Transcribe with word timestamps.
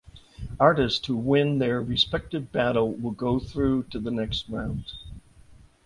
Artist 0.59 1.05
who 1.05 1.15
win 1.15 1.59
their 1.59 1.79
respective 1.79 2.51
battle 2.51 2.91
will 2.91 3.11
go 3.11 3.37
through 3.37 3.83
to 3.91 3.99
the 3.99 4.09
next 4.09 4.49
round. 4.49 4.91